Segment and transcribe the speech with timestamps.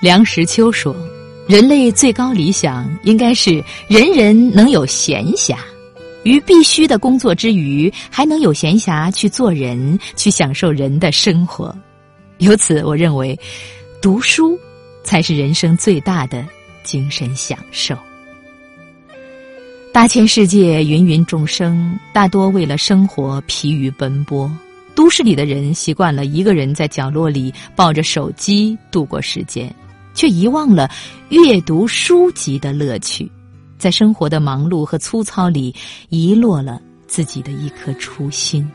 [0.00, 0.96] 梁实秋说
[1.46, 5.58] ：“人类最高理想应该是人人能有闲暇，
[6.22, 11.76] 于必须的工作之余，还能有闲暇去做人，去享受人的生活。
[12.38, 13.38] 由此，我认为，
[14.00, 14.58] 读书
[15.04, 16.46] 才是人生最大的
[16.82, 17.94] 精神享受。
[19.92, 24.50] 大千世界，芸芸众生，大多为了生活疲于奔波。
[24.94, 29.70] 都市里的人习惯了一个人在角落里抱着手机度过时间。”
[30.14, 30.90] 却遗忘了
[31.28, 33.30] 阅读书籍的乐趣，
[33.78, 35.74] 在生活的忙碌和粗糙里
[36.08, 38.68] 遗落了自己的一颗初心。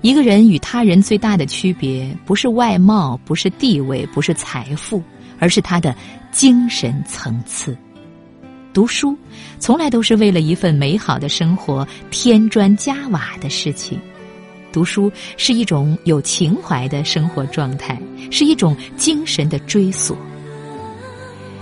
[0.00, 5.00] 一个人与他人最大的区别，不是外貌，不是地位，不是财富，
[5.38, 5.94] 而是他的
[6.32, 7.76] 精神层次。
[8.72, 9.16] 读书，
[9.60, 14.00] 从来都是为了一份美好的生活添砖加瓦的事情。
[14.72, 18.00] 读书是一种有情怀的生活状态，
[18.30, 20.16] 是一种精神的追索。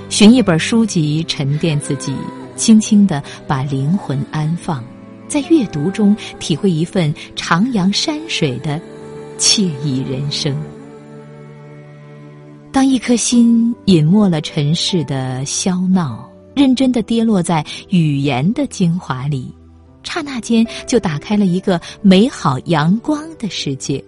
[0.09, 2.15] 寻一本书籍，沉淀自己，
[2.57, 4.83] 轻轻的把灵魂安放，
[5.29, 8.81] 在阅读中体会一份徜徉山水的
[9.39, 10.57] 惬意人生。
[12.73, 19.53] 当一颗心隐没了尘世的喧闹，认真的跌落在语言的精华里。
[20.03, 24.03] 刹那间，就打开了一个美好阳光的世界。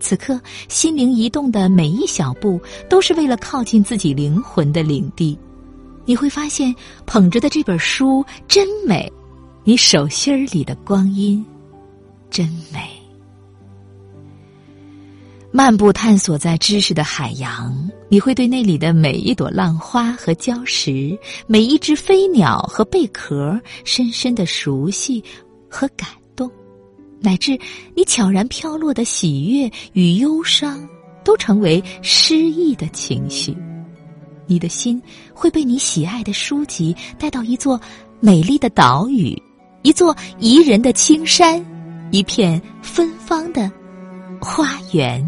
[0.00, 5.38] 此刻，心灵移动的每一小步，都是为了靠近自己灵魂的领地。
[6.04, 6.74] 你会发现，
[7.06, 9.10] 捧着的这本书真美，
[9.62, 11.44] 你手心里的光阴
[12.28, 12.91] 真美。
[15.54, 25.22] 漫步探索在知识的海洋，你会对那里的每一朵浪花和礁石，每一只飞鸟和贝壳，深深的熟悉
[25.68, 26.50] 和感动，
[27.20, 27.58] 乃至
[27.94, 30.88] 你悄然飘落的喜悦与忧伤，
[31.22, 33.54] 都成为诗意的情绪。
[34.46, 35.00] 你的心
[35.34, 37.78] 会被你喜爱的书籍带到一座
[38.20, 39.40] 美丽的岛屿，
[39.82, 41.62] 一座宜人的青山，
[42.10, 43.70] 一片芬芳的
[44.40, 45.22] 花园。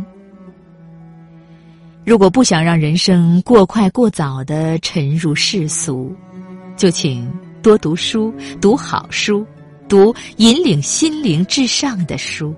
[2.05, 6.15] 如果不想让人生过快过早的沉入世俗，
[6.77, 7.27] 就请
[7.63, 9.45] 多读书，读好书，
[9.89, 12.55] 读引领心灵至上的书。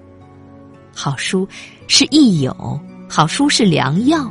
[0.92, 1.46] 好书
[1.86, 4.28] 是益友，好书是良药。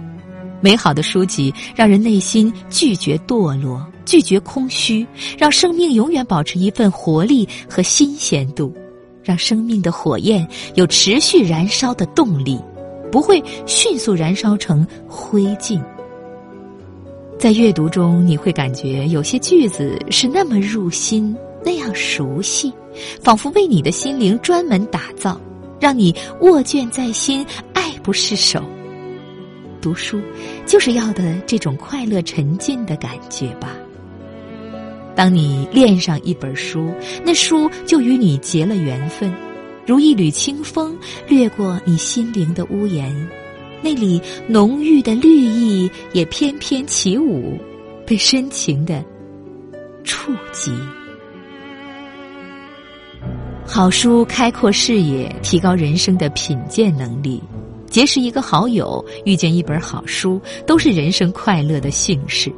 [0.60, 8.76] 美好的书籍让人内心拒绝堕落，拒绝空虚，让生命永远保持一份活力和新鲜度，
[9.24, 12.60] 让生命的火焰有持续燃烧的动力。
[13.12, 15.82] 不会迅速燃烧成灰烬。
[17.38, 22.74] 在阅读中，你会感觉有些句子是那么入心，那样熟悉，
[23.22, 25.40] 仿佛为你的心灵专门打造，
[25.80, 28.62] 让你握卷在心，爱不释手。
[29.82, 30.20] 读书
[30.66, 33.76] 就是要的这种快乐沉浸的感觉吧。
[35.16, 36.90] 当你恋上一本书，
[37.24, 39.32] 那书就与你结了缘分。
[39.86, 40.98] 如一缕清风
[41.28, 43.14] 掠过你心灵的屋檐，
[43.82, 47.58] 那里浓郁的绿意也翩翩起舞，
[48.06, 49.04] 被深情的
[50.04, 50.72] 触及。
[53.64, 57.42] 好书开阔视野，提高人生的品鉴能力。
[57.88, 62.52] 结识一个好友，遇见一本好书，都是人生快乐的幸事。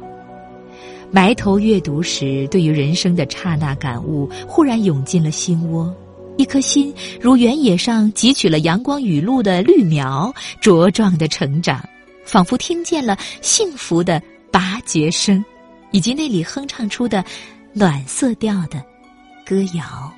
[1.10, 5.94] 埋头阅读时，对于人生的刹那感悟，忽然涌进了心窝。
[6.38, 10.32] 一颗心如原野上汲取了阳光雨露的绿苗，
[10.62, 11.84] 茁壮的成长，
[12.24, 14.22] 仿佛听见了幸福的
[14.52, 15.44] 拔节声，
[15.90, 17.24] 以及那里哼唱出的
[17.72, 18.80] 暖色调的
[19.44, 20.12] 歌谣。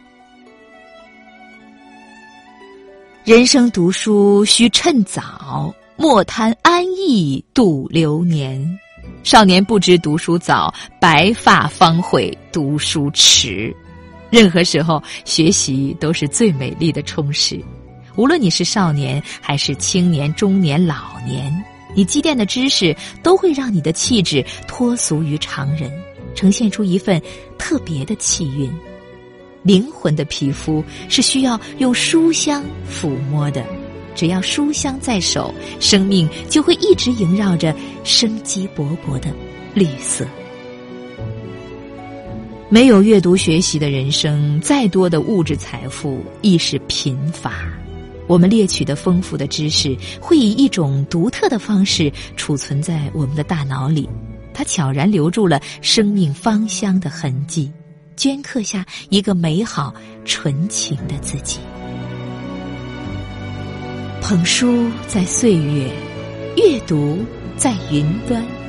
[3.24, 8.78] 人生读书须趁早，莫贪安逸度流年。
[9.22, 13.74] 少年不知读书早，白发方悔读书迟。
[14.30, 17.60] 任何时候，学习都是最美丽的充实。
[18.16, 21.52] 无论你是少年还是青年、中年、老年，
[21.94, 25.90] 你积淀的知识都会让你的气质脱俗于常人，
[26.34, 27.20] 呈现出一份
[27.58, 28.70] 特别的气韵。
[29.62, 33.64] 灵魂的皮肤是需要用书香抚摸的，
[34.14, 39.30] 只要书香在手，生命就会一直萦绕着生机勃勃的
[39.74, 40.26] 绿色。
[42.72, 47.52] 没有阅读学习的人生，再多的物质财富亦是贫乏。
[48.28, 54.08] 我们猎取的丰富的知识，会以一种独特的方式储存在我们的大脑里，
[54.54, 57.72] 它悄然留住了生命芳香的痕迹，
[58.16, 59.92] 镌刻下一个美好
[60.24, 61.58] 纯情的自己。
[64.22, 65.90] 捧书在岁月，
[66.56, 67.18] 阅读
[67.56, 68.59] 在云端。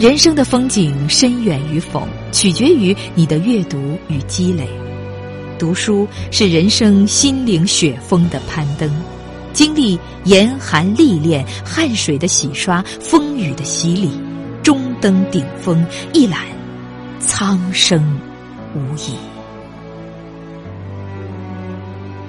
[0.00, 4.66] 人生的风景深远与否，取决于你的阅读与积累。
[5.58, 8.90] 读书是人生心灵雪峰的攀登，
[9.52, 14.10] 经历严寒历练、汗水的洗刷、风雨的洗礼，
[14.62, 16.46] 终登顶峰，一览
[17.18, 18.18] 苍生
[18.74, 19.12] 无已。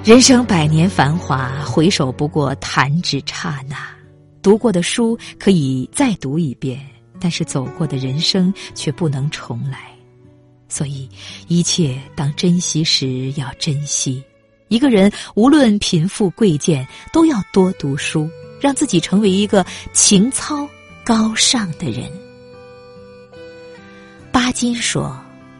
[0.04, 3.78] 人生百年繁华，回首不过弹指刹那。
[4.42, 6.78] 读过的书可以再读一遍，
[7.22, 9.90] 但是走过的人生却不能重来。
[10.68, 11.08] 所以，
[11.48, 14.24] 一切当珍惜时要珍惜。
[14.70, 18.30] 一个人无论贫富贵贱，都要多读书，
[18.60, 20.66] 让自己成为一个情操
[21.04, 22.10] 高尚的人。
[24.32, 25.14] 巴金说：“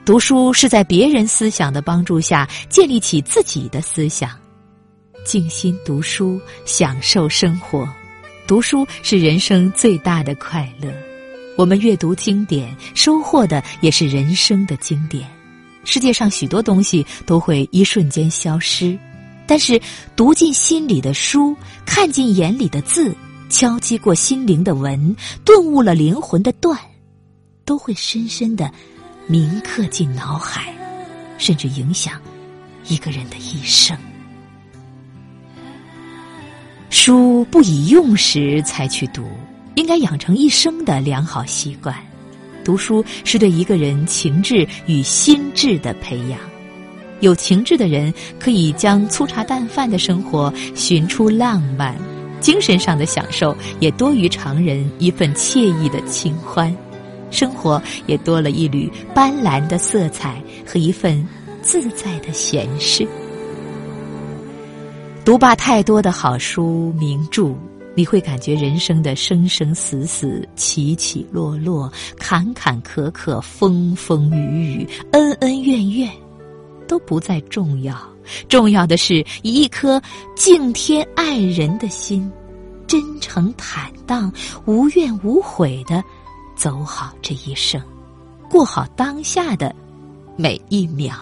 [0.06, 4.32] 读书是在别人思想的帮助下建立起自己的思想，
[5.26, 7.86] 静心读书，享受生活。
[8.48, 10.90] 读书是人生最大的快乐。”
[11.58, 15.28] 我们阅读经典，收获的也是人生的经典。
[15.84, 18.98] 世界上许多东西都会一瞬间消失，
[19.46, 19.80] 但是
[20.16, 21.56] 读进心里的书，
[21.86, 23.16] 看进眼里的字，
[23.50, 26.78] 敲击过心灵的文，顿悟了灵魂的断，
[27.66, 28.72] 都会深深的
[29.28, 30.74] 铭刻进脑海，
[31.38, 32.20] 甚至影响
[32.88, 33.98] 一个人的一生。
[36.90, 39.28] 书不以用时才去读。
[39.76, 41.96] 应该养成一生的良好习惯。
[42.64, 46.40] 读书是对一个人情志与心智的培养。
[47.20, 51.96] 有情志的人可以将粗茶淡饭的生活寻出浪漫，
[52.40, 56.76] 精神上的享受也多于常人一份惬意的清欢，
[57.30, 61.24] 生活也多了一缕斑斓的色彩和一份
[61.62, 63.08] 自在的闲适。
[65.24, 67.56] 读罢太多的好书名著。
[67.94, 76.10] 你会感觉人生的生生死死、起起落落、坎坎坷坷、风风雨雨、恩恩怨怨，
[76.88, 77.96] 都不再重要。
[78.48, 80.02] 重要的是以一颗
[80.36, 82.32] 敬天爱人的心，
[82.88, 84.32] 真诚坦荡、
[84.66, 86.02] 无怨无悔的
[86.56, 87.82] 走好这一生，
[88.50, 89.76] 过好当下的
[90.38, 91.14] 每一秒。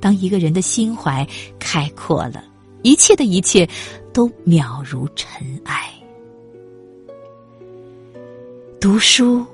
[0.00, 1.26] 当一个人的心怀
[1.58, 2.44] 开阔了，
[2.82, 3.68] 一切的一切。
[4.14, 5.92] 都渺如尘埃。
[8.80, 9.44] 读书，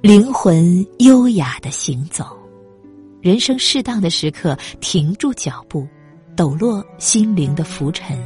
[0.00, 2.36] 灵魂优雅的行走，
[3.20, 5.86] 人生适当的时刻停住脚步，
[6.34, 8.18] 抖落心灵的浮尘，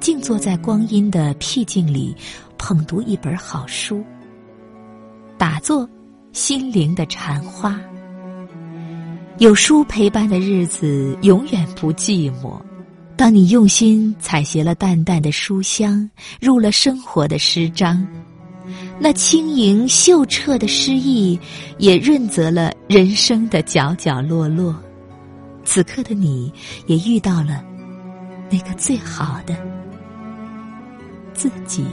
[0.00, 2.16] 静坐在光阴的僻静里，
[2.56, 4.02] 捧读一本好书，
[5.36, 5.86] 打坐
[6.32, 7.78] 心灵的禅花。
[9.36, 12.58] 有书陪伴的日子，永远不寂寞。
[13.20, 16.08] 当你用心采撷了淡淡的书香，
[16.40, 18.02] 入了生活的诗章，
[18.98, 21.38] 那轻盈秀澈的诗意，
[21.76, 24.74] 也润泽了人生的角角落落。
[25.66, 26.50] 此刻的你，
[26.86, 27.62] 也遇到了
[28.50, 29.54] 那个最好的
[31.34, 31.84] 自己。